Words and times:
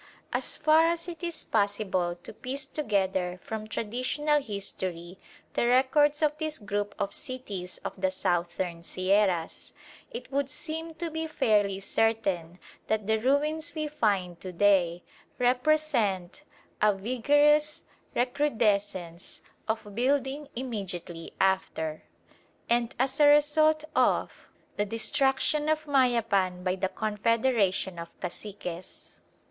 As 0.33 0.57
far 0.57 0.87
as 0.87 1.07
it 1.07 1.21
is 1.23 1.43
possible 1.43 2.17
to 2.23 2.33
piece 2.33 2.65
together 2.65 3.39
from 3.43 3.67
traditional 3.67 4.41
history 4.41 5.19
the 5.53 5.67
records 5.67 6.23
of 6.23 6.35
this 6.39 6.57
group 6.57 6.95
of 6.97 7.13
cities 7.13 7.77
of 7.85 8.01
the 8.01 8.09
Southern 8.09 8.83
Sierras, 8.83 9.73
it 10.09 10.31
would 10.31 10.49
seem 10.49 10.95
to 10.95 11.11
be 11.11 11.27
fairly 11.27 11.79
certain 11.79 12.57
that 12.87 13.05
the 13.05 13.19
ruins 13.19 13.75
we 13.75 13.87
find 13.87 14.41
to 14.41 14.51
day 14.51 15.03
represent 15.37 16.41
a 16.81 16.95
vigorous 16.95 17.83
recrudescence 18.15 19.41
of 19.67 19.93
building 19.93 20.47
immediately 20.55 21.31
after, 21.39 22.01
and 22.67 22.95
as 22.97 23.19
a 23.19 23.27
result 23.27 23.83
of, 23.95 24.31
the 24.77 24.85
destruction 24.85 25.69
of 25.69 25.85
Mayapan 25.85 26.63
by 26.63 26.75
the 26.75 26.89
confederation 26.89 27.99
of 27.99 28.19
caciques. 28.19 29.19